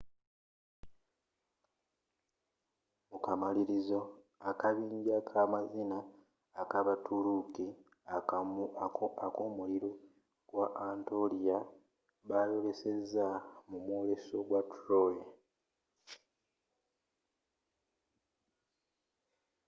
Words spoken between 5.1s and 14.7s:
kamazina akabaturuuki akomuliro gwa anatolia bayoleseza mu mwoleso gwa